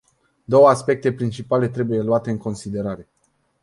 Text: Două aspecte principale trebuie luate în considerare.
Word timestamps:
Două 0.45 0.67
aspecte 0.69 1.13
principale 1.13 1.69
trebuie 1.69 2.01
luate 2.01 2.29
în 2.29 2.37
considerare. 2.37 3.07